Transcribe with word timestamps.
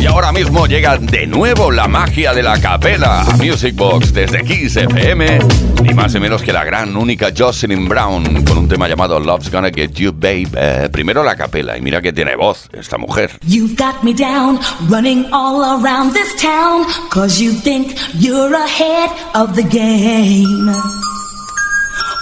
Y 0.00 0.06
ahora 0.06 0.32
mismo 0.32 0.66
llega 0.66 0.96
de 0.96 1.26
nuevo 1.26 1.70
la 1.70 1.86
magia 1.88 2.32
de 2.34 2.42
la 2.42 2.60
capela 2.60 3.22
a 3.22 3.36
Music 3.36 3.74
Box 3.74 4.12
desde 4.12 4.42
Kiss 4.44 4.76
FM. 4.76 5.38
Ni 5.82 5.94
más 5.94 6.14
ni 6.14 6.20
menos 6.20 6.42
que 6.42 6.52
la 6.52 6.64
gran, 6.64 6.96
única 6.96 7.32
Jocelyn 7.36 7.88
Brown 7.88 8.44
con 8.44 8.58
un 8.58 8.68
tema 8.68 8.88
llamado 8.88 9.20
Love's 9.20 9.50
Gonna 9.50 9.70
Get 9.70 9.92
You, 9.94 10.12
Babe. 10.12 10.88
Primero 10.90 11.22
la 11.22 11.36
capela 11.36 11.76
y 11.76 11.80
mira 11.80 12.00
que 12.00 12.12
tiene 12.12 12.36
voz 12.36 12.68
esta 12.72 12.98
mujer. 12.98 13.30
You've 13.46 13.76
got 13.76 14.02
me 14.02 14.12
down, 14.12 14.58
running 14.88 15.26
all 15.32 15.62
around 15.62 16.12
this 16.12 16.34
town, 16.40 16.84
cause 17.10 17.40
you 17.40 17.52
think 17.52 17.94
you're 18.18 18.54
ahead 18.54 19.10
of 19.34 19.54
the 19.54 19.62
game. 19.62 20.72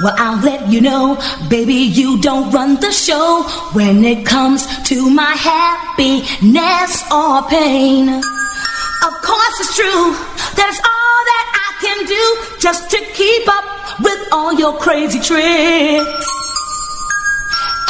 Well, 0.02 0.14
I'll 0.16 0.42
let 0.42 0.72
you 0.72 0.80
know, 0.80 1.20
baby, 1.50 1.74
you 1.74 2.18
don't 2.22 2.50
run 2.52 2.80
the 2.80 2.91
show 2.91 3.42
when 3.74 4.02
it 4.02 4.24
comes 4.24 4.64
to 4.88 5.10
my 5.10 5.32
happiness 5.36 7.04
or 7.12 7.42
pain. 7.50 8.08
Of 8.08 9.14
course, 9.20 9.56
it's 9.60 9.77
true, 9.77 10.16
that's 10.56 10.80
all 10.80 11.20
that 11.30 11.46
I 11.52 11.68
can 11.84 12.06
do 12.08 12.24
just 12.58 12.91
to 12.92 12.98
keep 13.12 13.46
up 13.46 14.00
with 14.00 14.20
all 14.32 14.55
your 14.55 14.78
crazy 14.78 15.20
tricks. 15.20 16.28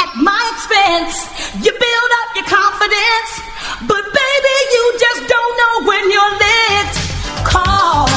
At 0.03 0.11
my 0.19 0.43
expense, 0.51 1.15
you 1.63 1.71
build 1.71 2.11
up 2.21 2.29
your 2.35 2.49
confidence, 2.51 3.31
but 3.87 4.03
baby, 4.03 4.57
you 4.75 4.85
just 4.99 5.29
don't 5.31 5.55
know 5.63 5.75
when 5.87 6.11
you're 6.11 6.35
lit. 6.43 6.91
Cause 7.47 8.10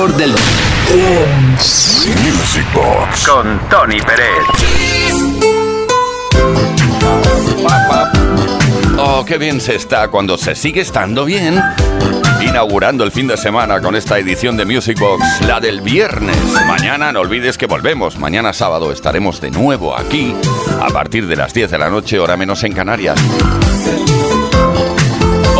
mejor 0.00 0.16
del 0.16 0.30
Music 2.22 2.66
Box 2.72 3.28
con 3.28 3.60
Tony 3.68 4.00
Pérez. 4.00 4.46
Oh, 8.98 9.24
qué 9.26 9.36
bien 9.36 9.60
se 9.60 9.74
está 9.74 10.08
cuando 10.08 10.38
se 10.38 10.54
sigue 10.54 10.80
estando 10.80 11.26
bien. 11.26 11.62
Inaugurando 12.40 13.04
el 13.04 13.12
fin 13.12 13.26
de 13.26 13.36
semana 13.36 13.82
con 13.82 13.94
esta 13.94 14.18
edición 14.18 14.56
de 14.56 14.64
Music 14.64 14.98
Box, 14.98 15.22
la 15.46 15.60
del 15.60 15.82
viernes. 15.82 16.36
Mañana 16.66 17.12
no 17.12 17.20
olvides 17.20 17.58
que 17.58 17.66
volvemos. 17.66 18.18
Mañana 18.18 18.54
sábado 18.54 18.92
estaremos 18.92 19.40
de 19.42 19.50
nuevo 19.50 19.94
aquí 19.94 20.34
a 20.80 20.88
partir 20.88 21.26
de 21.26 21.36
las 21.36 21.52
10 21.52 21.70
de 21.72 21.78
la 21.78 21.90
noche, 21.90 22.18
hora 22.18 22.38
menos 22.38 22.64
en 22.64 22.72
Canarias. 22.72 23.20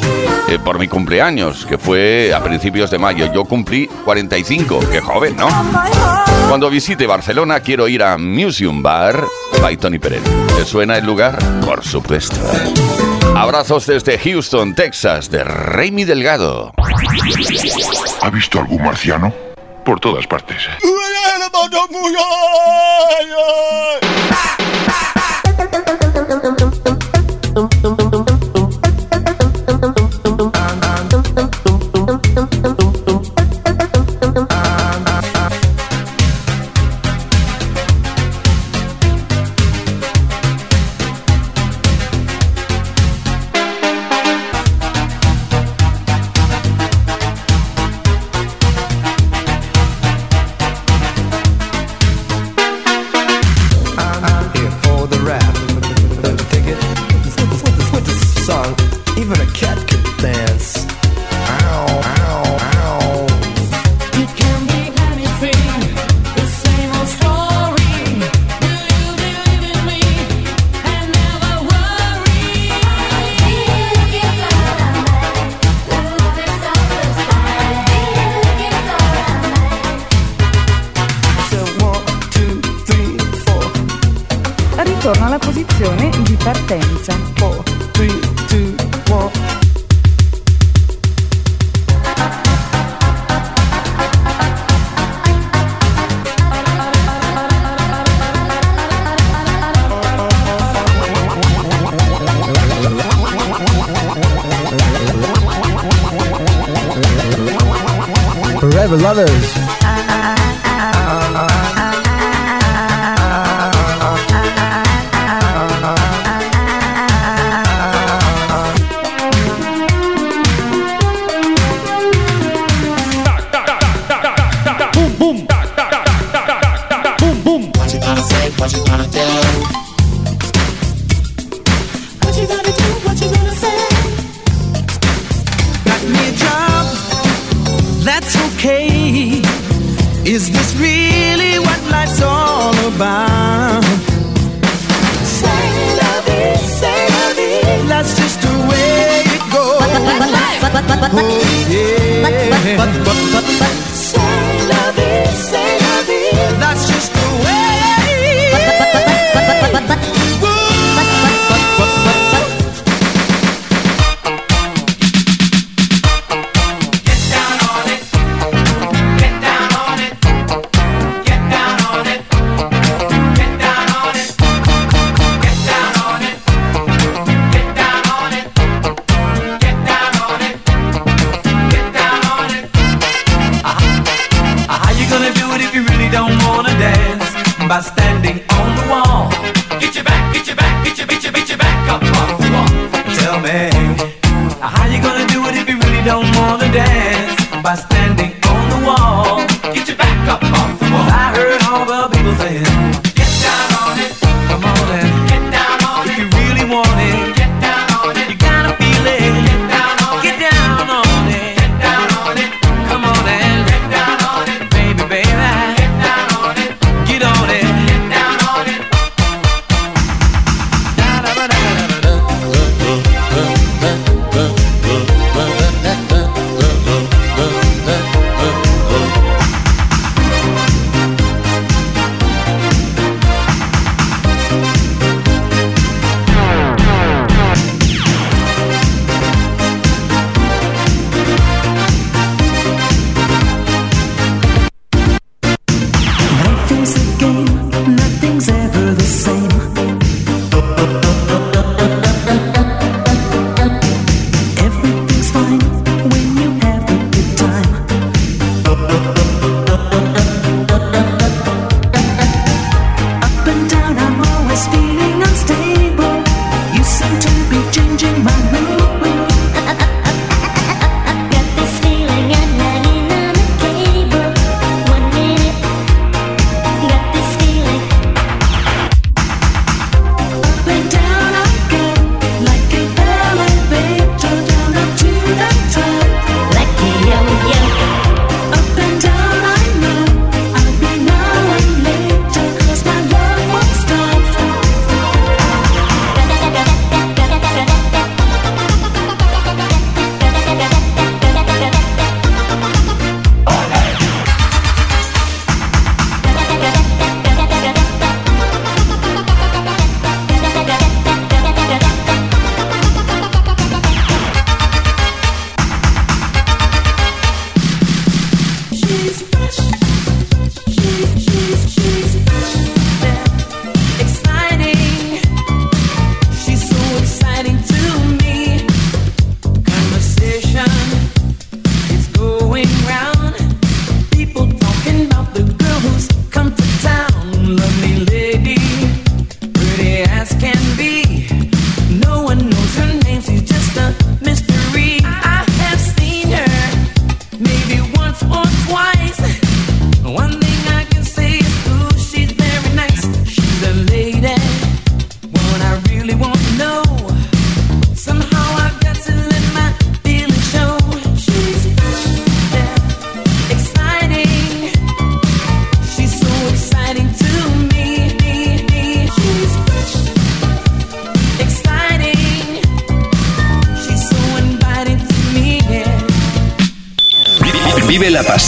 eh, 0.50 0.60
por 0.64 0.78
mi 0.78 0.88
cumpleaños, 0.88 1.66
que 1.66 1.80
fue 1.80 2.32
a 2.32 2.44
principios 2.44 2.92
de 2.92 3.00
mayo. 3.00 3.34
Yo 3.34 3.44
cumplí 3.44 3.88
45, 3.88 4.82
qué 4.92 5.02
joven, 5.02 5.36
¿no? 5.36 5.48
Cuando 6.48 6.70
visite 6.70 7.08
Barcelona 7.08 7.62
quiero 7.62 7.88
ir 7.88 8.04
a 8.04 8.20
Museum 8.20 8.84
Bar 8.84 9.26
by 9.64 9.78
Tony 9.78 9.98
Pérez. 9.98 10.22
¿Te 10.56 10.64
suena 10.64 10.96
el 10.96 11.08
lugar? 11.08 11.40
Por 11.66 11.84
supuesto. 11.84 12.36
Abrazos 13.38 13.86
desde 13.86 14.18
Houston, 14.18 14.74
Texas, 14.74 15.30
de 15.30 15.44
Raimi 15.44 16.06
Delgado. 16.06 16.74
¿Ha 18.22 18.30
visto 18.32 18.60
algún 18.60 18.82
marciano? 18.82 19.32
Por 19.86 20.00
todas 20.00 20.26
partes. 20.26 20.58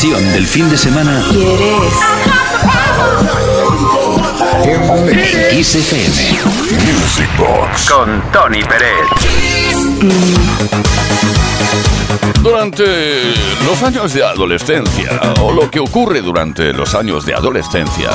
del 0.08 0.48
fin 0.48 0.70
de 0.70 0.78
semana. 0.78 1.22
¿Quieres? 1.30 1.94
En 4.64 4.80
Music 6.96 7.30
Box. 7.38 7.90
Con 7.90 8.24
Tony 8.32 8.64
Pérez. 8.64 8.94
Durante 12.42 13.34
los 13.66 13.84
años 13.84 14.14
de 14.14 14.24
adolescencia, 14.24 15.20
o 15.42 15.52
lo 15.52 15.70
que 15.70 15.82
ocurre 15.82 16.22
durante 16.22 16.72
los 16.72 16.96
años 16.96 17.26
de 17.26 17.34
adolescencia, 17.34 18.12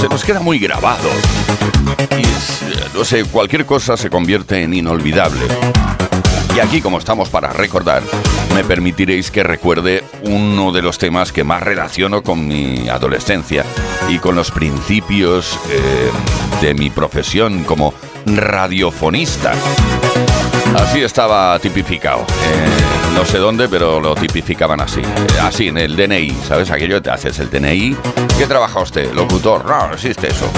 se 0.00 0.08
nos 0.08 0.24
queda 0.24 0.40
muy 0.40 0.58
grabado. 0.58 1.10
Y, 2.16 2.22
eh, 2.22 2.88
no 2.94 3.04
sé, 3.04 3.26
cualquier 3.26 3.66
cosa 3.66 3.98
se 3.98 4.08
convierte 4.08 4.62
en 4.62 4.72
inolvidable. 4.72 5.46
Y 6.56 6.60
aquí, 6.60 6.80
como 6.80 6.96
estamos 6.96 7.28
para 7.28 7.52
recordar, 7.52 8.02
me 8.54 8.64
permitiréis 8.64 9.30
que 9.30 9.42
recuerde 9.42 10.02
uno 10.26 10.72
de 10.72 10.82
los 10.82 10.98
temas 10.98 11.32
que 11.32 11.44
más 11.44 11.62
relaciono 11.62 12.22
con 12.22 12.46
mi 12.46 12.88
adolescencia 12.88 13.64
y 14.08 14.18
con 14.18 14.34
los 14.34 14.50
principios 14.50 15.58
eh, 15.70 16.10
de 16.60 16.74
mi 16.74 16.90
profesión 16.90 17.64
como 17.64 17.94
radiofonista. 18.26 19.52
Así 20.74 21.02
estaba 21.02 21.58
tipificado. 21.58 22.20
Eh, 22.20 23.14
no 23.14 23.24
sé 23.24 23.38
dónde, 23.38 23.68
pero 23.68 24.00
lo 24.00 24.14
tipificaban 24.14 24.80
así. 24.80 25.00
Eh, 25.00 25.40
así, 25.42 25.68
en 25.68 25.78
el 25.78 25.96
DNI, 25.96 26.30
¿sabes? 26.46 26.70
Aquello 26.70 27.00
te 27.00 27.10
haces 27.10 27.38
el 27.38 27.48
DNI. 27.48 27.96
¿Qué 28.36 28.46
trabaja 28.46 28.80
usted? 28.80 29.12
Locutor. 29.12 29.64
No, 29.64 29.92
existe 29.92 30.28
eso. 30.28 30.50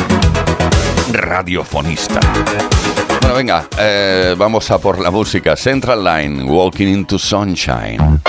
Radiofonista. 1.12 2.20
Bueno, 3.20 3.36
venga, 3.36 3.68
vamos 4.36 4.70
a 4.70 4.78
por 4.78 4.98
la 4.98 5.10
música. 5.10 5.56
Central 5.56 6.02
Line, 6.02 6.44
Walking 6.44 6.88
into 6.88 7.18
Sunshine. 7.18 8.20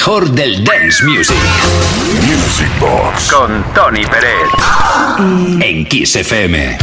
mejor 0.00 0.30
del 0.30 0.64
dance 0.64 1.04
music. 1.04 1.36
Music 2.26 2.70
Box 2.80 3.30
con 3.30 3.62
Tony 3.74 4.02
Pérez 4.06 4.48
mm. 5.18 5.60
en 5.60 5.84
Kiss 5.84 6.16
FM. 6.16 6.78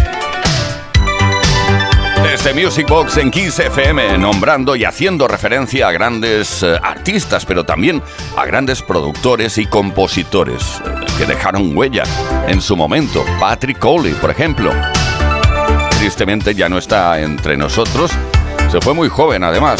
Desde 2.21 2.53
Music 2.53 2.87
Box 2.87 3.17
en 3.17 3.31
Kiss 3.31 3.57
FM, 3.57 4.19
nombrando 4.19 4.75
y 4.75 4.85
haciendo 4.85 5.27
referencia 5.27 5.87
a 5.87 5.91
grandes 5.91 6.61
eh, 6.61 6.77
artistas, 6.79 7.43
pero 7.43 7.63
también 7.63 8.03
a 8.37 8.45
grandes 8.45 8.83
productores 8.83 9.57
y 9.57 9.65
compositores 9.65 10.79
eh, 10.85 11.05
que 11.17 11.25
dejaron 11.25 11.75
huella 11.75 12.03
en 12.47 12.61
su 12.61 12.77
momento. 12.77 13.25
Patrick 13.39 13.79
Coley, 13.79 14.13
por 14.13 14.29
ejemplo. 14.29 14.71
Tristemente 15.97 16.53
ya 16.53 16.69
no 16.69 16.77
está 16.77 17.19
entre 17.19 17.57
nosotros. 17.57 18.11
Se 18.69 18.79
fue 18.79 18.93
muy 18.93 19.09
joven, 19.09 19.43
además, 19.43 19.79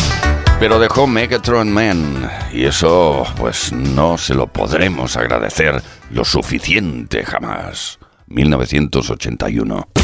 pero 0.60 0.80
dejó 0.80 1.06
Megatron 1.06 1.72
Man. 1.72 2.30
Y 2.52 2.66
eso, 2.66 3.24
pues 3.38 3.72
no 3.72 4.18
se 4.18 4.34
lo 4.34 4.48
podremos 4.48 5.16
agradecer 5.16 5.84
lo 6.10 6.26
suficiente 6.26 7.24
jamás. 7.24 8.00
1981. 8.26 9.97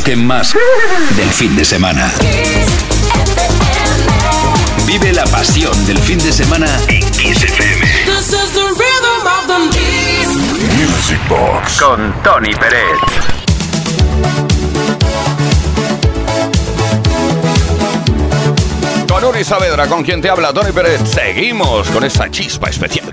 Toque 0.00 0.16
más 0.16 0.54
del 1.16 1.30
fin 1.30 1.54
de 1.56 1.64
semana. 1.64 2.10
Vive 4.86 5.12
la 5.12 5.24
pasión 5.24 5.86
del 5.86 5.98
fin 5.98 6.18
de 6.18 6.32
semana 6.32 6.66
en 6.88 7.00
Kiss 7.10 7.42
FM. 7.42 7.86
This 8.06 8.28
is 8.28 8.52
the 8.52 8.62
rhythm 8.62 9.26
of 9.26 9.46
the 9.46 9.58
Music 10.76 11.18
Box. 11.28 11.78
Con 11.78 12.14
Tony 12.22 12.54
Pérez. 12.54 12.98
Con 19.06 19.24
Uri 19.24 19.44
Saavedra, 19.44 19.86
con 19.86 20.02
quien 20.02 20.22
te 20.22 20.30
habla 20.30 20.52
Tony 20.52 20.72
Pérez, 20.72 21.00
seguimos 21.04 21.88
con 21.88 22.04
esa 22.04 22.30
chispa 22.30 22.70
especial. 22.70 23.12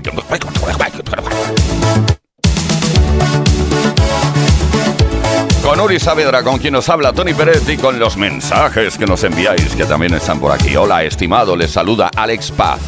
Saavedra, 6.08 6.42
con 6.42 6.58
quien 6.58 6.72
nos 6.72 6.88
habla 6.88 7.12
Tony 7.12 7.34
Pérez 7.34 7.68
y 7.68 7.76
con 7.76 7.98
los 7.98 8.16
mensajes 8.16 8.96
que 8.96 9.04
nos 9.04 9.22
enviáis, 9.24 9.76
que 9.76 9.84
también 9.84 10.14
están 10.14 10.40
por 10.40 10.50
aquí. 10.50 10.74
Hola, 10.74 11.04
estimado, 11.04 11.54
les 11.54 11.70
saluda 11.70 12.10
Alex 12.16 12.50
Paz 12.50 12.80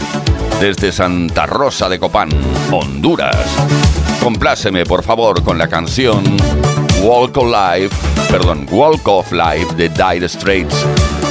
desde 0.59 0.91
Santa 0.91 1.45
Rosa 1.45 1.91
de 1.91 1.99
Copán, 1.99 2.31
Honduras. 2.73 3.37
Compláceme, 4.23 4.87
por 4.87 5.03
favor, 5.03 5.43
con 5.43 5.59
la 5.59 5.69
canción 5.69 6.25
Walk 7.03 7.37
of 7.37 7.49
Life, 7.49 7.95
perdón, 8.31 8.67
Walk 8.71 9.07
of 9.07 9.31
Life 9.33 9.75
de 9.75 9.91
Dire 9.91 10.27
Straits. 10.27 10.87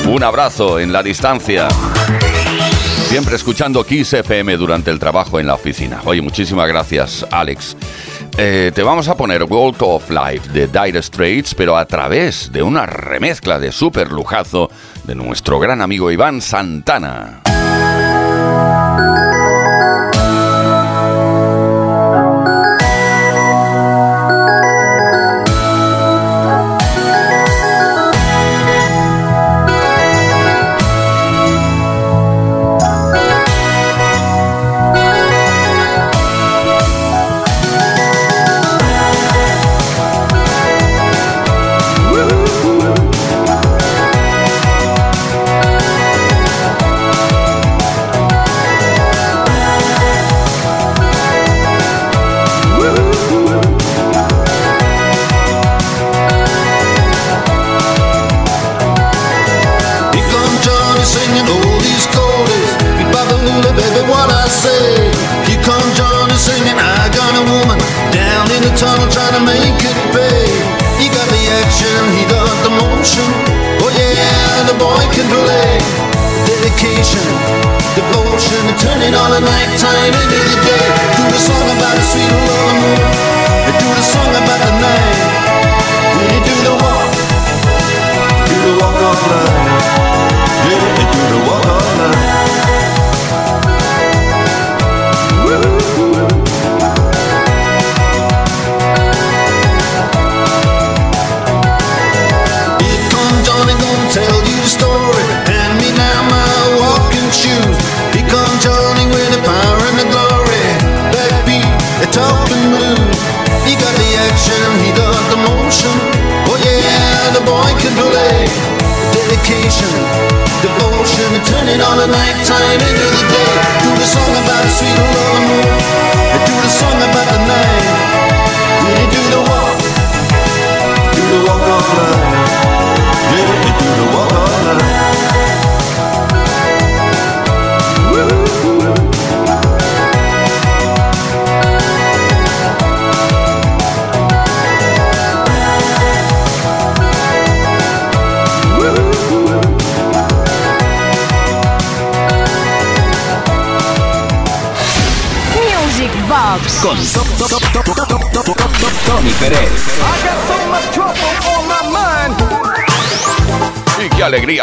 Un 0.07 0.23
abrazo 0.23 0.77
en 0.77 0.93
la 0.93 1.01
distancia. 1.01 1.67
Siempre 3.07 3.35
escuchando 3.35 3.83
Kiss 3.83 4.13
FM 4.13 4.57
durante 4.57 4.91
el 4.91 4.99
trabajo 4.99 5.39
en 5.39 5.47
la 5.47 5.55
oficina. 5.55 6.01
Oye, 6.05 6.21
muchísimas 6.21 6.67
gracias, 6.67 7.25
Alex. 7.31 7.75
Eh, 8.41 8.71
te 8.73 8.83
vamos 8.83 9.09
a 9.09 9.17
poner 9.17 9.43
Walk 9.43 9.81
of 9.81 10.09
Life 10.09 10.47
de 10.53 10.67
Dire 10.67 11.01
Straits, 11.01 11.53
pero 11.53 11.75
a 11.75 11.83
través 11.83 12.49
de 12.53 12.63
una 12.63 12.85
remezcla 12.85 13.59
de 13.59 13.73
super 13.73 14.13
lujazo 14.13 14.71
de 15.03 15.13
nuestro 15.13 15.59
gran 15.59 15.81
amigo 15.81 16.09
Iván 16.09 16.39
Santana. 16.39 17.41
shining 78.99 79.15
all 79.15 79.31
the 79.31 79.39
night 79.39 79.79
time 79.79 80.13
into 80.13 80.35
the 80.35 80.57
day. 80.65 80.87
Through 81.15 81.35
a 81.35 81.39
song 81.39 81.77
about 81.77 81.97
a 81.97 82.03
sweet 82.03 82.31
little 82.31 82.73
moon. 82.81 83.28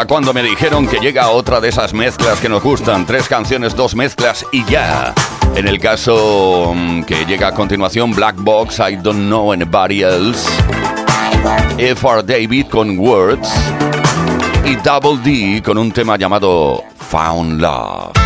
cuando 0.09 0.35
me 0.35 0.43
dijeron 0.43 0.89
que 0.89 0.99
llega 0.99 1.29
otra 1.29 1.61
de 1.61 1.69
esas 1.69 1.95
mezclas 1.95 2.41
que 2.41 2.49
nos 2.49 2.63
gustan. 2.63 3.07
Tres 3.07 3.29
canciones, 3.29 3.77
dos 3.77 3.95
mezclas 3.95 4.45
y 4.51 4.65
ya. 4.65 5.15
En 5.55 5.69
el 5.69 5.79
caso 5.79 6.73
mm, 6.75 7.05
que 7.05 7.25
llega 7.25 7.49
a 7.49 7.53
continuación, 7.55 8.13
Black 8.13 8.35
Box, 8.37 8.81
I 8.81 8.97
Don't 8.97 9.27
Know 9.27 9.53
Anybody 9.53 10.03
Else. 10.03 10.51
F.R. 11.79 12.23
David 12.25 12.67
con 12.67 12.99
Words. 12.99 13.49
Y 14.65 14.75
Double 14.77 15.19
D 15.23 15.63
con 15.63 15.79
un 15.79 15.93
tema 15.93 16.17
llamado 16.17 16.83
Found 17.11 17.61
Love. 17.61 18.26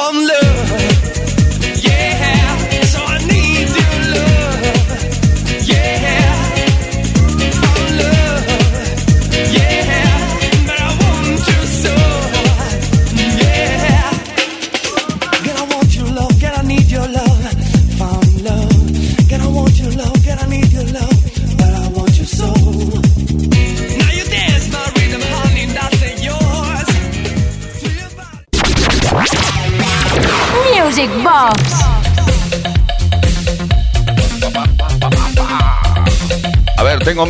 One 0.00 0.26
love. 0.26 0.89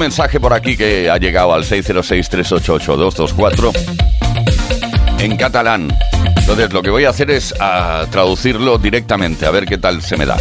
Mensaje 0.01 0.41
por 0.41 0.53
aquí 0.55 0.77
que 0.79 1.11
ha 1.11 1.19
llegado 1.19 1.53
al 1.53 1.65
606-388-224 1.65 3.71
en 5.19 5.37
catalán. 5.37 5.95
Entonces, 6.39 6.73
lo 6.73 6.81
que 6.81 6.89
voy 6.89 7.05
a 7.05 7.11
hacer 7.11 7.31
es 7.31 7.55
a 7.61 8.07
traducirlo 8.11 8.79
directamente, 8.79 9.45
a 9.45 9.51
ver 9.51 9.67
qué 9.67 9.77
tal 9.77 10.01
se 10.01 10.17
me 10.17 10.25
da. 10.25 10.39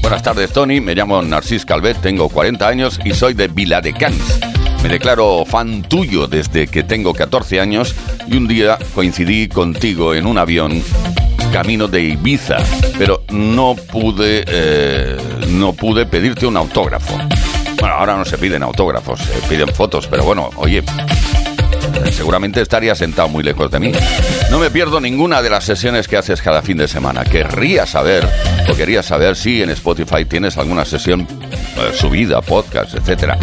Buenas 0.00 0.22
tardes, 0.22 0.50
Tony. 0.52 0.80
Me 0.80 0.94
llamo 0.94 1.20
Narcís 1.20 1.66
Calvet, 1.66 2.00
tengo 2.00 2.30
40 2.30 2.66
años 2.66 2.98
y 3.04 3.12
soy 3.12 3.34
de 3.34 3.48
Viladecans. 3.48 4.40
Me 4.82 4.88
declaro 4.88 5.44
fan 5.44 5.82
tuyo 5.82 6.26
desde 6.26 6.66
que 6.66 6.82
tengo 6.82 7.12
14 7.12 7.60
años 7.60 7.94
y 8.26 8.38
un 8.38 8.48
día 8.48 8.78
coincidí 8.94 9.48
contigo 9.48 10.14
en 10.14 10.24
un 10.24 10.38
avión 10.38 10.82
camino 11.52 11.88
de 11.88 12.00
Ibiza, 12.02 12.56
pero 12.98 13.22
no 13.28 13.76
pude, 13.76 14.44
eh, 14.46 15.18
no 15.50 15.74
pude 15.74 16.06
pedirte 16.06 16.46
un 16.46 16.56
autógrafo. 16.56 17.18
Ahora 17.92 18.16
no 18.16 18.24
se 18.24 18.38
piden 18.38 18.62
autógrafos, 18.62 19.20
se 19.20 19.48
piden 19.48 19.68
fotos, 19.68 20.06
pero 20.06 20.24
bueno, 20.24 20.50
oye, 20.56 20.82
seguramente 22.10 22.60
estaría 22.60 22.94
sentado 22.94 23.28
muy 23.28 23.42
lejos 23.42 23.70
de 23.70 23.80
mí. 23.80 23.92
No 24.50 24.58
me 24.58 24.70
pierdo 24.70 25.00
ninguna 25.00 25.42
de 25.42 25.50
las 25.50 25.64
sesiones 25.64 26.08
que 26.08 26.16
haces 26.16 26.42
cada 26.42 26.62
fin 26.62 26.76
de 26.76 26.88
semana. 26.88 27.24
Querría 27.24 27.86
saber, 27.86 28.28
o 28.68 28.74
quería 28.74 29.02
saber 29.02 29.36
si 29.36 29.62
en 29.62 29.70
Spotify 29.70 30.24
tienes 30.24 30.56
alguna 30.58 30.84
sesión 30.84 31.26
eh, 31.76 31.92
subida, 31.94 32.40
podcast, 32.40 32.94
etcétera. 32.94 33.38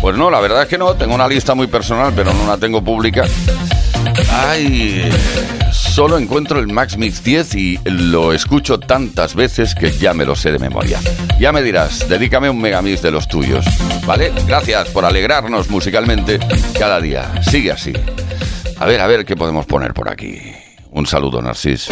Pues 0.00 0.16
no, 0.16 0.30
la 0.30 0.40
verdad 0.40 0.62
es 0.62 0.68
que 0.68 0.78
no. 0.78 0.94
Tengo 0.94 1.14
una 1.14 1.28
lista 1.28 1.54
muy 1.54 1.66
personal, 1.66 2.12
pero 2.14 2.32
no 2.32 2.46
la 2.46 2.56
tengo 2.56 2.82
pública. 2.82 3.24
Ay, 4.32 5.10
solo 5.98 6.16
encuentro 6.16 6.60
el 6.60 6.68
Max 6.68 6.96
Mix 6.96 7.24
10 7.24 7.54
y 7.56 7.80
lo 7.84 8.32
escucho 8.32 8.78
tantas 8.78 9.34
veces 9.34 9.74
que 9.74 9.90
ya 9.90 10.14
me 10.14 10.24
lo 10.24 10.36
sé 10.36 10.52
de 10.52 10.60
memoria. 10.60 11.00
Ya 11.40 11.50
me 11.50 11.60
dirás, 11.60 12.08
dedícame 12.08 12.48
un 12.48 12.60
megamix 12.60 13.02
de 13.02 13.10
los 13.10 13.26
tuyos, 13.26 13.66
¿vale? 14.06 14.32
Gracias 14.46 14.90
por 14.90 15.04
alegrarnos 15.04 15.68
musicalmente 15.70 16.38
cada 16.78 17.00
día. 17.00 17.42
Sigue 17.42 17.72
así. 17.72 17.92
A 18.78 18.86
ver, 18.86 19.00
a 19.00 19.08
ver 19.08 19.24
qué 19.24 19.34
podemos 19.34 19.66
poner 19.66 19.92
por 19.92 20.08
aquí. 20.08 20.38
Un 20.92 21.04
saludo, 21.04 21.42
Narcis. 21.42 21.88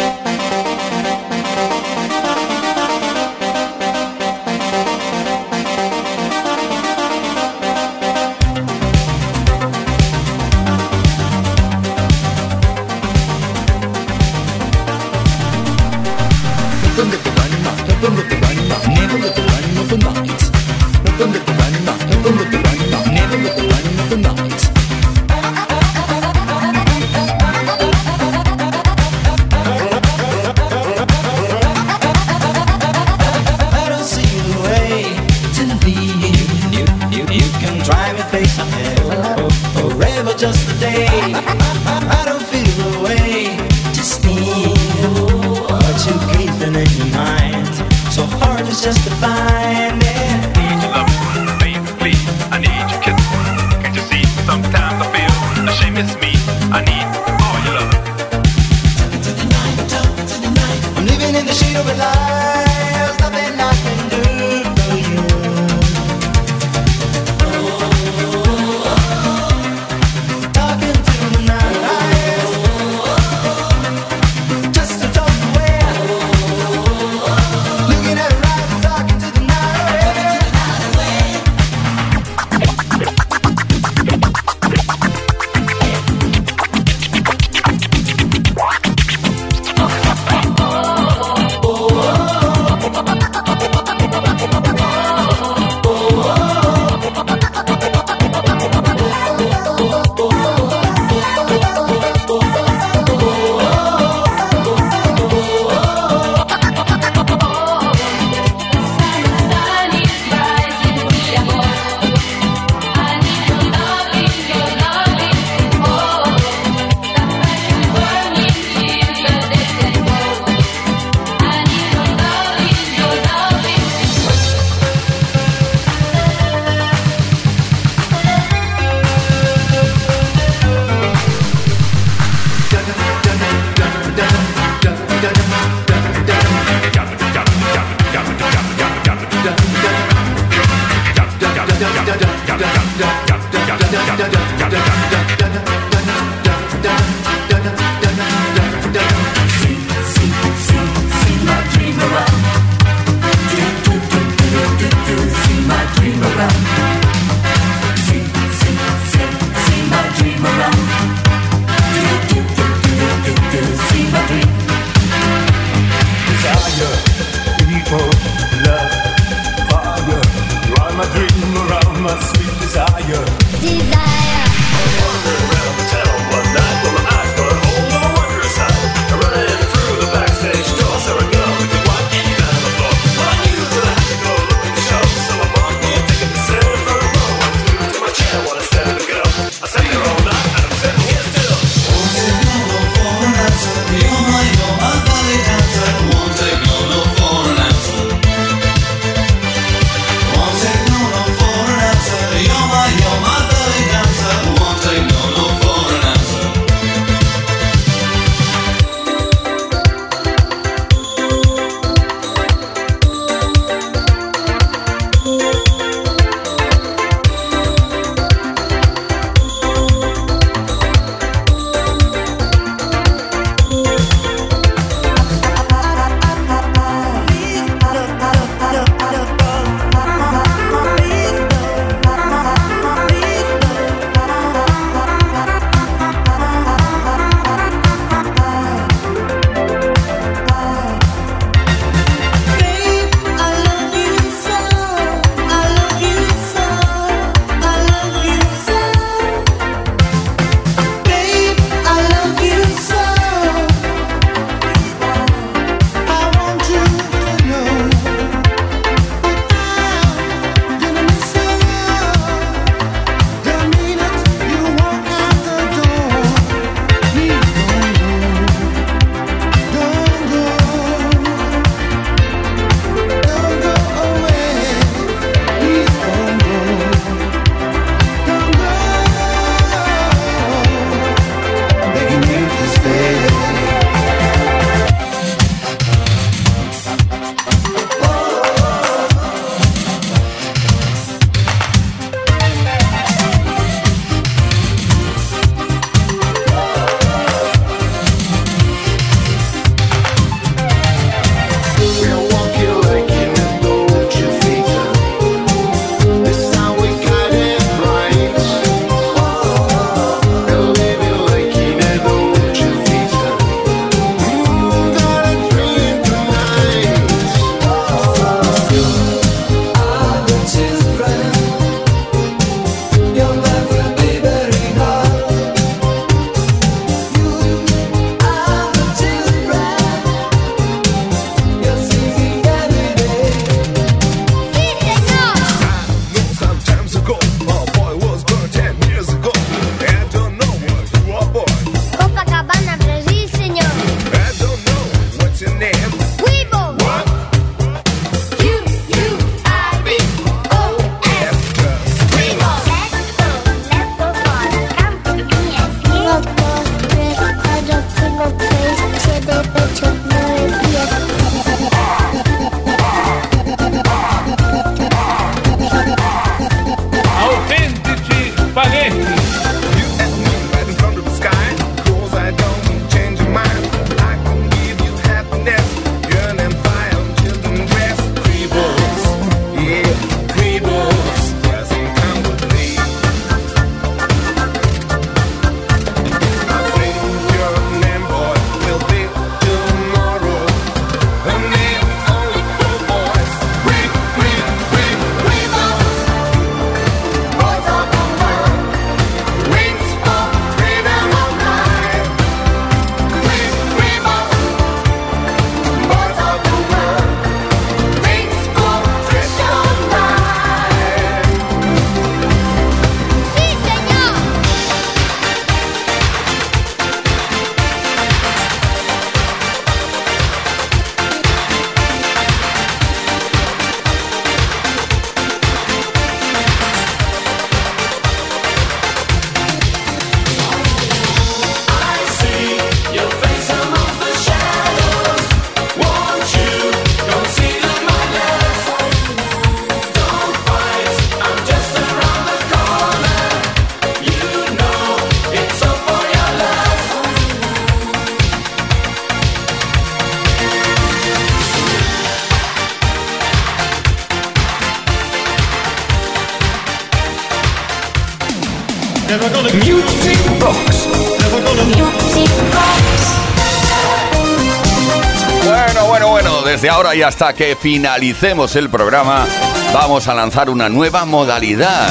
Y 466.97 467.03
hasta 467.03 467.33
que 467.33 467.55
finalicemos 467.55 468.55
el 468.55 468.69
programa, 468.69 469.27
vamos 469.71 470.07
a 470.07 470.15
lanzar 470.15 470.49
una 470.49 470.67
nueva 470.67 471.05
modalidad. 471.05 471.87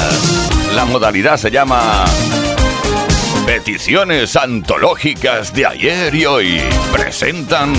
La 0.75 0.83
modalidad 0.83 1.37
se 1.37 1.49
llama 1.49 2.03
Peticiones 3.45 4.35
antológicas 4.35 5.53
de 5.53 5.65
ayer 5.65 6.13
y 6.13 6.25
hoy. 6.25 6.61
Presentan... 6.91 7.73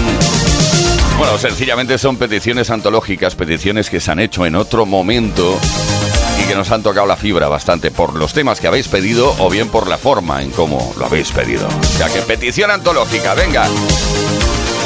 Bueno, 1.18 1.36
sencillamente 1.36 1.98
son 1.98 2.16
peticiones 2.16 2.70
antológicas, 2.70 3.34
peticiones 3.34 3.90
que 3.90 4.00
se 4.00 4.10
han 4.10 4.20
hecho 4.20 4.46
en 4.46 4.54
otro 4.54 4.86
momento 4.86 5.58
y 6.42 6.48
que 6.48 6.54
nos 6.54 6.70
han 6.70 6.82
tocado 6.82 7.06
la 7.06 7.16
fibra 7.16 7.48
bastante 7.48 7.90
por 7.90 8.14
los 8.14 8.32
temas 8.32 8.58
que 8.58 8.68
habéis 8.68 8.88
pedido 8.88 9.34
o 9.38 9.50
bien 9.50 9.68
por 9.68 9.86
la 9.86 9.98
forma 9.98 10.42
en 10.42 10.50
cómo 10.50 10.94
lo 10.96 11.04
habéis 11.04 11.30
pedido. 11.32 11.68
O 11.68 11.98
sea 11.98 12.08
que 12.08 12.22
petición 12.22 12.70
antológica, 12.70 13.34
venga. 13.34 13.68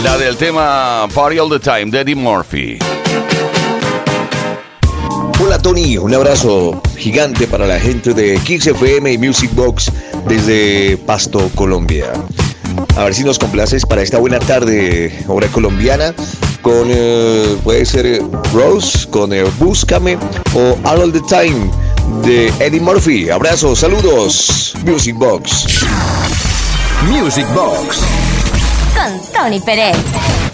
La 0.02 0.18
del 0.18 0.36
tema 0.36 1.06
Party 1.14 1.38
All 1.38 1.48
the 1.48 1.60
Time 1.60 1.86
de 1.86 2.00
Eddie 2.00 2.16
Murphy. 2.16 2.78
Hola 5.40 5.58
Tony, 5.58 5.96
un 5.96 6.12
abrazo 6.12 6.82
gigante 6.96 7.46
para 7.46 7.66
la 7.66 7.78
gente 7.78 8.12
de 8.12 8.36
Kix 8.38 8.66
FM 8.66 9.12
y 9.12 9.18
Music 9.18 9.54
Box 9.54 9.92
desde 10.26 10.96
Pasto, 10.96 11.48
Colombia. 11.54 12.12
A 12.96 13.04
ver 13.04 13.14
si 13.14 13.22
nos 13.22 13.38
complaces 13.38 13.86
para 13.86 14.02
esta 14.02 14.18
buena 14.18 14.40
tarde, 14.40 15.24
hora 15.28 15.46
colombiana, 15.48 16.14
con, 16.62 16.88
eh, 16.88 17.56
puede 17.62 17.86
ser 17.86 18.06
eh, 18.06 18.22
Rose, 18.52 19.08
con 19.08 19.32
eh, 19.32 19.44
Búscame 19.58 20.18
o 20.54 20.76
All, 20.84 21.02
All 21.02 21.12
the 21.12 21.20
Time 21.20 21.70
de 22.24 22.52
Eddie 22.58 22.80
Murphy. 22.80 23.30
Abrazos, 23.30 23.78
saludos, 23.78 24.74
Music 24.84 25.16
Box. 25.16 25.84
Music 27.08 27.46
Box. 27.54 28.41
Con 29.02 29.20
Tony 29.32 29.58
Pérez. 29.58 30.51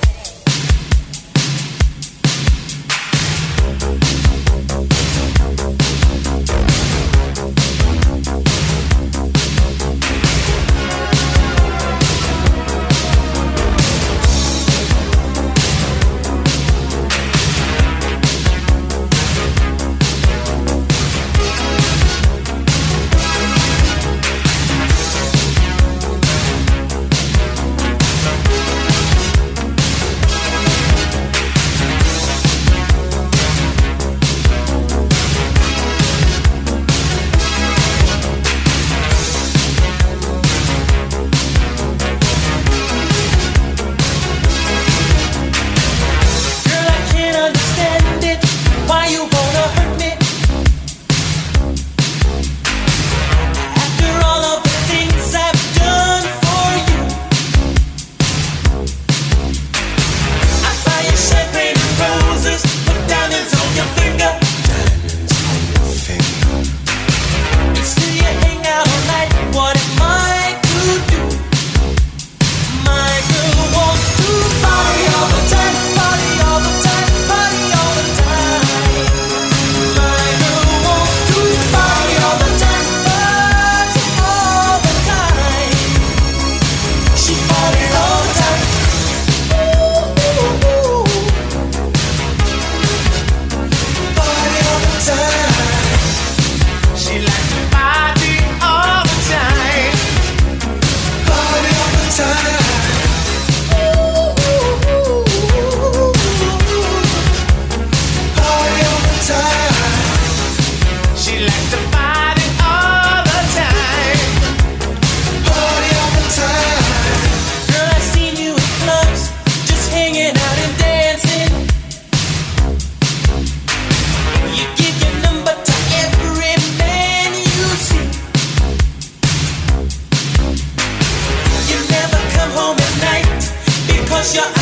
Because 134.18 134.34
you're 134.34 134.42
out. 134.42 134.58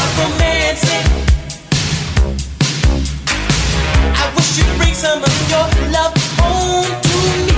I 4.21 4.33
wish 4.37 4.59
you'd 4.59 4.77
bring 4.77 4.93
some 4.93 5.23
of 5.23 5.33
your 5.49 5.67
love 5.97 6.13
home 6.37 6.93
to 7.07 7.17
me. 7.47 7.57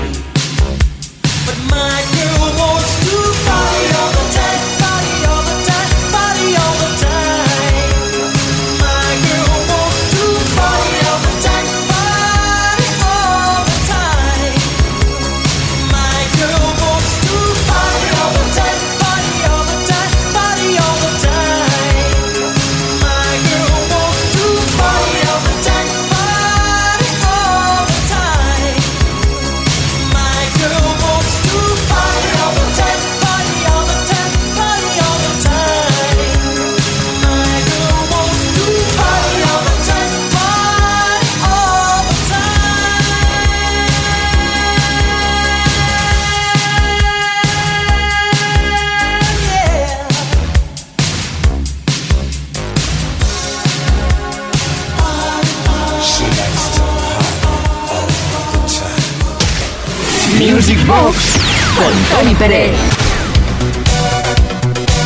But 1.45 1.59
my 1.75 1.99
con 61.79 61.93
Tony 62.11 62.35
Pérez. 62.35 62.77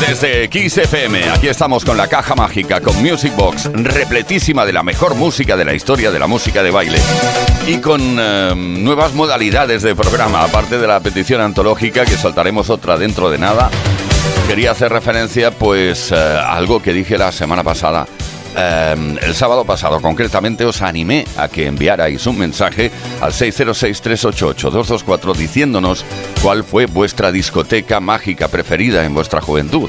Desde 0.01 0.49
Kiss 0.49 0.79
FM, 0.79 1.31
aquí 1.31 1.49
estamos 1.49 1.85
con 1.85 1.97
la 1.97 2.09
caja 2.09 2.35
mágica, 2.35 2.81
con 2.81 3.01
Music 3.03 3.35
Box, 3.37 3.71
repletísima 3.73 4.65
de 4.65 4.73
la 4.73 4.83
mejor 4.83 5.15
música 5.15 5.57
de 5.57 5.65
la 5.65 5.75
historia 5.75 6.11
de 6.11 6.19
la 6.19 6.27
música 6.27 6.63
de 6.63 6.71
baile. 6.71 6.99
Y 7.67 7.77
con 7.79 8.01
eh, 8.19 8.55
nuevas 8.57 9.13
modalidades 9.15 9.83
de 9.83 9.95
programa, 9.95 10.43
aparte 10.43 10.79
de 10.79 10.87
la 10.87 10.99
petición 11.01 11.41
antológica, 11.41 12.05
que 12.05 12.17
soltaremos 12.17 12.71
otra 12.71 12.97
dentro 12.97 13.31
de 13.31 13.39
nada. 13.39 13.71
Quería 14.49 14.73
hacer 14.73 14.91
referencia, 14.91 15.51
pues, 15.51 16.11
eh, 16.11 16.17
a 16.17 16.55
algo 16.55 16.83
que 16.83 16.93
dije 16.93 17.19
la 17.19 17.31
semana 17.31 17.63
pasada. 17.63 18.07
Eh, 18.57 19.17
el 19.23 19.35
sábado 19.35 19.65
pasado 19.65 20.01
concretamente 20.01 20.65
os 20.65 20.81
animé 20.83 21.25
a 21.37 21.49
que 21.49 21.67
enviarais 21.67 22.27
un 22.27 22.39
mensaje 22.39 22.93
al 23.21 23.33
606-388-224 23.33 25.35
diciéndonos 25.35 26.05
cuál 26.43 26.65
fue 26.65 26.87
vuestra 26.87 27.31
discoteca 27.33 28.01
mágica 28.01 28.49
preferida 28.49 29.05
en 29.05 29.15
vuestra 29.15 29.41
juventud. 29.41 29.89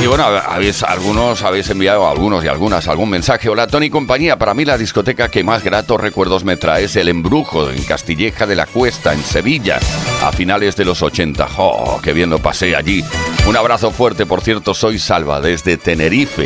Y 0.00 0.06
bueno, 0.06 0.24
habéis, 0.24 0.84
algunos 0.84 1.42
habéis 1.42 1.68
enviado, 1.70 2.06
algunos 2.06 2.44
y 2.44 2.48
algunas, 2.48 2.86
algún 2.86 3.10
mensaje. 3.10 3.48
Hola, 3.48 3.66
Tony 3.66 3.90
compañía. 3.90 4.38
Para 4.38 4.54
mí 4.54 4.64
la 4.64 4.78
discoteca 4.78 5.28
que 5.28 5.42
más 5.42 5.64
gratos 5.64 6.00
recuerdos 6.00 6.44
me 6.44 6.56
trae 6.56 6.84
es 6.84 6.94
El 6.94 7.08
Embrujo, 7.08 7.68
en 7.68 7.82
Castilleja 7.82 8.46
de 8.46 8.54
la 8.54 8.66
Cuesta, 8.66 9.12
en 9.12 9.22
Sevilla, 9.24 9.80
a 10.22 10.30
finales 10.30 10.76
de 10.76 10.84
los 10.84 11.02
80. 11.02 11.48
¡Oh, 11.56 12.00
qué 12.00 12.12
bien 12.12 12.30
lo 12.30 12.38
pasé 12.38 12.76
allí! 12.76 13.04
Un 13.48 13.56
abrazo 13.56 13.90
fuerte, 13.90 14.24
por 14.24 14.40
cierto, 14.40 14.72
soy 14.72 15.00
Salva, 15.00 15.40
desde 15.40 15.76
Tenerife. 15.76 16.44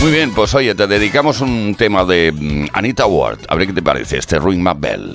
Muy 0.00 0.10
bien, 0.10 0.32
pues 0.32 0.54
oye, 0.54 0.74
te 0.74 0.86
dedicamos 0.86 1.42
un 1.42 1.74
tema 1.76 2.04
de 2.06 2.32
mm, 2.32 2.68
Anita 2.72 3.04
Ward. 3.04 3.40
A 3.48 3.56
ver 3.56 3.66
qué 3.66 3.72
te 3.74 3.82
parece, 3.82 4.16
este 4.16 4.38
Ring 4.38 4.62
My 4.62 4.72
Bell. 4.74 5.12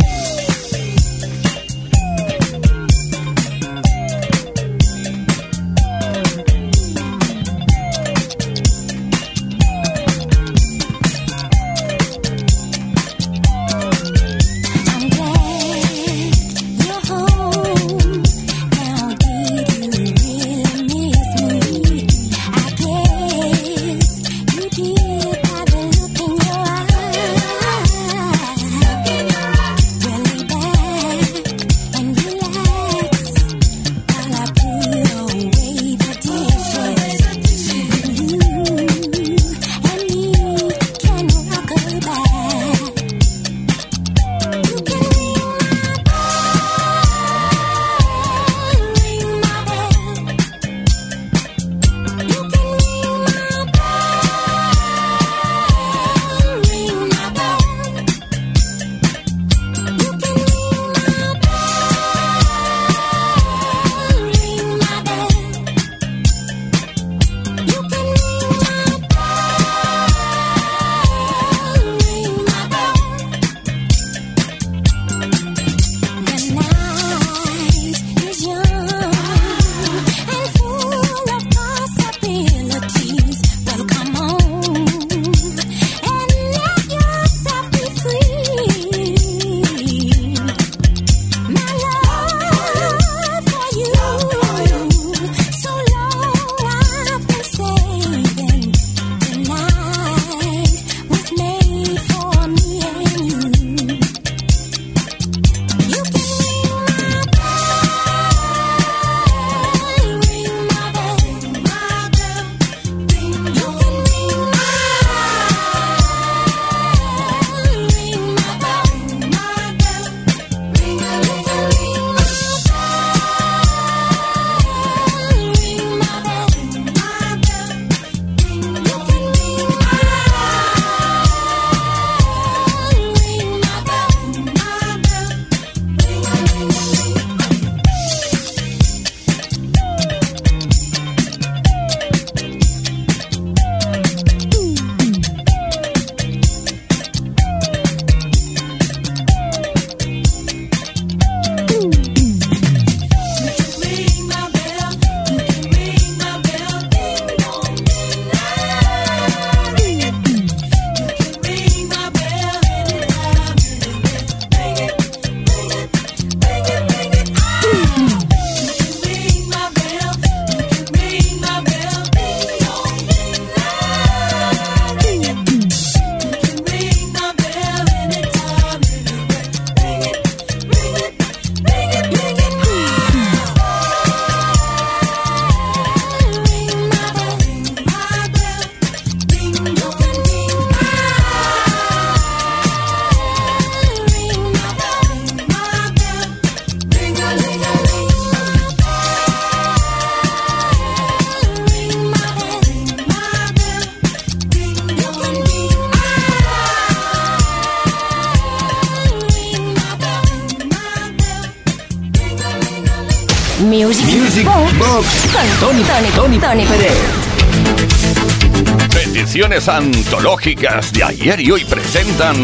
Antológicas 219.52 220.94
de 220.94 221.04
ayer 221.04 221.42
y 221.42 221.52
hoy 221.52 221.66
presentan 221.66 222.38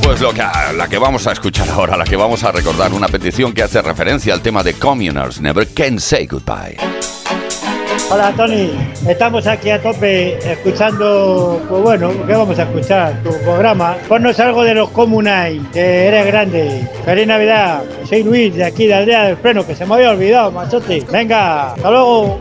pues 0.00 0.20
lo 0.20 0.32
que 0.32 0.40
la 0.40 0.86
que 0.88 0.98
vamos 0.98 1.26
a 1.26 1.32
escuchar 1.32 1.68
ahora, 1.68 1.96
la 1.96 2.04
que 2.04 2.14
vamos 2.14 2.44
a 2.44 2.52
recordar, 2.52 2.92
una 2.92 3.08
petición 3.08 3.52
que 3.52 3.64
hace 3.64 3.82
referencia 3.82 4.32
al 4.32 4.40
tema 4.40 4.62
de 4.62 4.74
Communers 4.74 5.40
Never 5.40 5.66
Can 5.74 5.98
Say 5.98 6.28
Goodbye. 6.28 6.76
Hola 8.08 8.32
Tony, 8.36 8.70
estamos 9.08 9.48
aquí 9.48 9.68
a 9.68 9.82
tope 9.82 10.38
escuchando, 10.48 11.60
pues 11.68 11.82
bueno, 11.82 12.12
¿qué 12.24 12.34
vamos 12.34 12.56
a 12.56 12.62
escuchar? 12.62 13.20
Tu 13.24 13.30
programa. 13.40 13.96
Ponnos 14.06 14.38
algo 14.38 14.62
de 14.62 14.74
los 14.76 14.90
Comunai, 14.90 15.58
que 15.72 16.06
eres 16.06 16.24
grande. 16.26 16.88
Feliz 17.04 17.26
Navidad, 17.26 17.82
soy 18.08 18.22
Luis 18.22 18.54
de 18.54 18.64
aquí 18.64 18.86
de 18.86 18.94
Aldea 18.94 19.24
del 19.24 19.36
Freno, 19.38 19.66
que 19.66 19.74
se 19.74 19.84
me 19.84 19.96
había 19.96 20.10
olvidado, 20.10 20.52
machote. 20.52 21.04
Venga, 21.10 21.72
hasta 21.72 21.90
luego. 21.90 22.38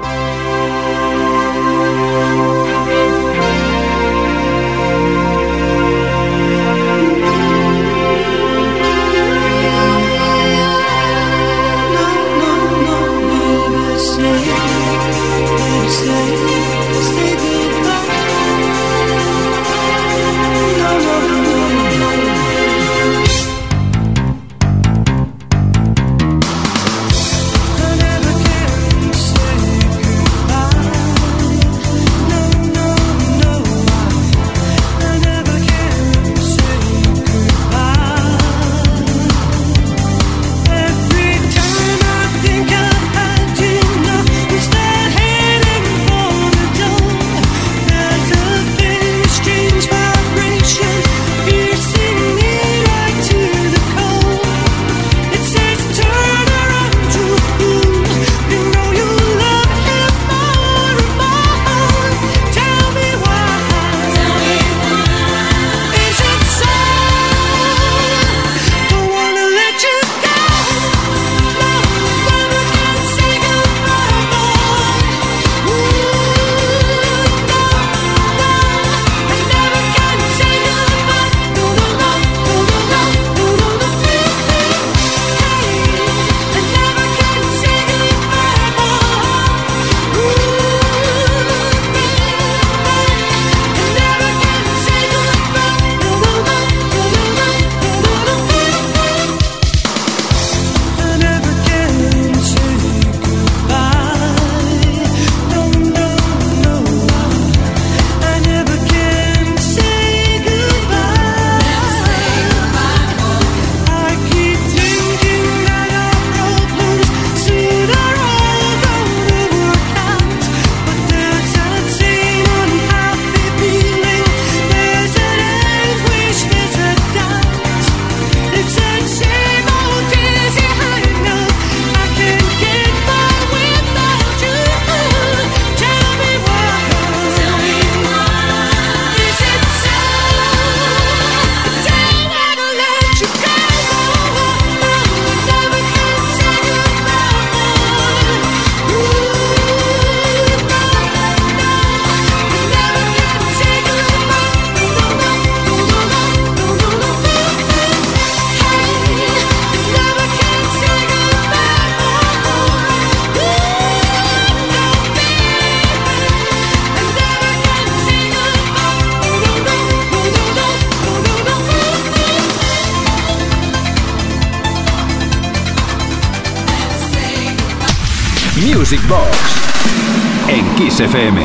FM. 181.05 181.41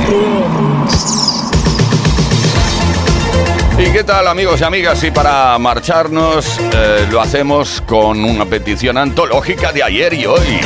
¿Y 3.79 3.93
qué 3.93 4.05
tal 4.05 4.27
amigos 4.27 4.61
y 4.61 4.65
amigas? 4.65 5.05
Y 5.05 5.11
para 5.11 5.59
marcharnos 5.59 6.59
eh, 6.73 7.07
lo 7.11 7.21
hacemos 7.21 7.83
con 7.83 8.25
una 8.25 8.47
petición 8.47 8.97
antológica 8.97 9.71
de 9.73 9.83
ayer 9.83 10.15
y 10.15 10.27
hoy. 10.27 10.61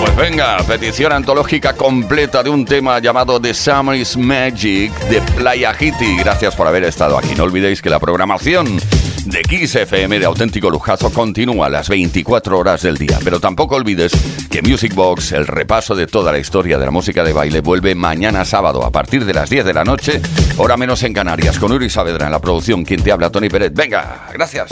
Pues 0.00 0.16
venga, 0.16 0.58
petición 0.58 1.12
antológica 1.12 1.74
completa 1.74 2.42
de 2.42 2.50
un 2.50 2.64
tema 2.64 3.00
llamado 3.00 3.40
The 3.40 3.54
Summer 3.54 3.96
is 3.96 4.16
Magic 4.16 4.92
de 5.08 5.20
Playa 5.36 5.74
Hiti. 5.78 6.16
Gracias 6.18 6.54
por 6.54 6.68
haber 6.68 6.84
estado 6.84 7.18
aquí. 7.18 7.34
No 7.34 7.44
olvidéis 7.44 7.82
que 7.82 7.90
la 7.90 7.98
programación 7.98 8.78
de 9.24 9.42
Kiss 9.42 9.74
FM 9.74 10.18
de 10.18 10.24
auténtico 10.26 10.70
lujazo 10.70 11.10
continúa 11.10 11.68
las 11.68 11.88
24 11.88 12.58
horas 12.58 12.82
del 12.82 12.96
día. 12.96 13.18
Pero 13.22 13.40
tampoco 13.40 13.76
olvides 13.76 14.12
que 14.50 14.62
Music 14.62 14.94
Box, 14.94 15.32
el 15.32 15.46
repaso 15.46 15.94
de 15.94 16.06
toda 16.06 16.32
la 16.32 16.38
historia 16.38 16.78
de 16.78 16.84
la 16.84 16.90
música 16.90 17.24
de 17.24 17.32
baile, 17.32 17.60
vuelve 17.60 17.94
mañana 17.94 18.44
sábado 18.44 18.84
a 18.84 18.90
partir 18.90 19.24
de 19.24 19.34
las 19.34 19.50
10 19.50 19.64
de 19.64 19.74
la 19.74 19.84
noche, 19.84 20.20
hora 20.56 20.76
menos 20.76 21.02
en 21.02 21.12
Canarias, 21.12 21.58
con 21.58 21.72
Uri 21.72 21.90
Saavedra 21.90 22.26
en 22.26 22.32
la 22.32 22.40
producción. 22.40 22.84
Quien 22.84 23.02
te 23.02 23.12
habla, 23.12 23.30
Tony 23.30 23.48
Pérez. 23.48 23.72
Venga, 23.72 24.28
gracias. 24.32 24.68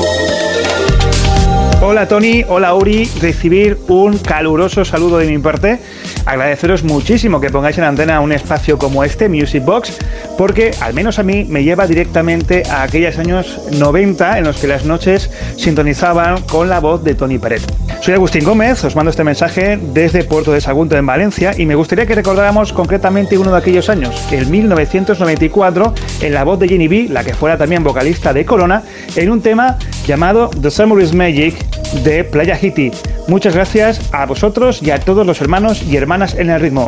Hola 1.85 2.07
Tony, 2.07 2.45
hola 2.47 2.77
Uri, 2.77 3.11
recibir 3.21 3.77
un 3.89 4.17
caluroso 4.19 4.85
saludo 4.85 5.19
de 5.19 5.27
mi 5.27 5.39
parte. 5.39 5.81
Agradeceros 6.27 6.85
muchísimo 6.85 7.41
que 7.41 7.51
pongáis 7.51 7.77
en 7.77 7.83
antena 7.83 8.21
un 8.21 8.31
espacio 8.31 8.79
como 8.79 9.03
este, 9.03 9.29
Music 9.29 9.65
Box, 9.65 9.99
porque 10.39 10.71
al 10.81 10.95
menos 10.95 11.19
a 11.19 11.25
mí 11.25 11.45
me 11.45 11.65
lleva 11.65 11.89
directamente 11.89 12.63
a 12.71 12.85
aquellos 12.85 13.19
años 13.19 13.61
90 13.73 14.39
en 14.39 14.45
los 14.45 14.59
que 14.59 14.69
las 14.69 14.85
noches 14.85 15.29
sintonizaban 15.57 16.43
con 16.43 16.69
la 16.69 16.79
voz 16.79 17.03
de 17.03 17.17
Tony 17.17 17.39
Peret. 17.39 17.63
Soy 18.01 18.15
Agustín 18.15 18.45
Gómez, 18.45 18.85
os 18.85 18.95
mando 18.95 19.11
este 19.11 19.25
mensaje 19.25 19.77
desde 19.93 20.23
Puerto 20.23 20.53
de 20.53 20.61
Sagunto 20.61 20.97
en 20.97 21.07
Valencia 21.07 21.53
y 21.57 21.67
me 21.67 21.75
gustaría 21.75 22.07
que 22.07 22.15
recordáramos 22.15 22.73
concretamente 22.73 23.39
uno 23.39 23.51
de 23.51 23.59
aquellos 23.59 23.89
años, 23.89 24.25
el 24.31 24.47
1994, 24.47 25.95
en 26.21 26.33
la 26.33 26.45
voz 26.45 26.61
de 26.61 26.69
Jenny 26.69 26.87
B, 26.87 27.09
la 27.11 27.25
que 27.25 27.35
fuera 27.35 27.59
también 27.59 27.83
vocalista 27.83 28.33
de 28.33 28.45
Corona, 28.45 28.85
en 29.17 29.31
un 29.31 29.41
tema 29.41 29.79
llamado 30.07 30.49
The 30.61 30.71
Summer 30.71 31.03
is 31.03 31.13
Magic 31.13 31.72
de 32.05 32.25
Playa 32.25 32.59
Hiti. 32.61 32.91
Muchas 33.29 33.55
gracias 33.55 34.01
a 34.13 34.27
vosotros 34.27 34.83
y 34.83 34.91
a 34.91 35.01
todos 35.01 35.27
los 35.27 35.41
hermanos 35.41 35.83
y 35.83 35.97
hermanas 35.97 36.35
en 36.35 36.51
el 36.51 36.61
ritmo. 36.61 36.87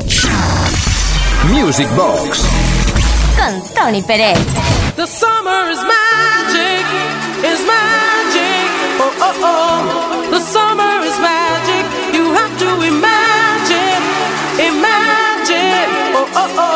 Music 1.50 1.88
Box. 1.96 2.42
Con 3.36 3.62
Tony 3.74 4.02
Pérez. 4.02 4.38
The 4.96 5.06
summer 5.06 5.70
is 5.70 5.80
magic, 5.82 6.86
is 7.42 7.60
magic. 7.66 8.70
Oh, 9.00 9.12
oh, 9.20 9.34
oh. 9.42 10.30
The 10.30 10.40
summer 10.40 11.04
is 11.04 11.18
magic. 11.18 11.84
You 12.14 12.32
have 12.32 12.58
to 12.58 12.82
imagine, 12.82 14.02
imagine. 14.58 16.14
Oh, 16.14 16.28
oh, 16.34 16.54
oh. 16.58 16.73